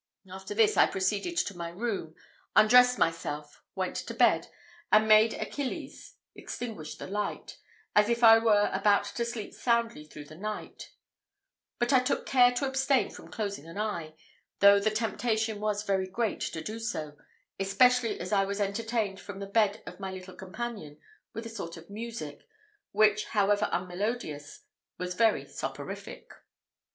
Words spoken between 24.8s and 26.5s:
was very soporific.